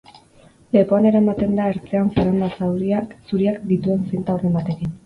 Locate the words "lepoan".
0.77-1.05